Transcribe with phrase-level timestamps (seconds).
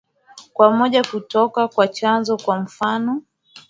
[0.53, 3.21] kwa moja kutoka kwa chanzo kwa mfano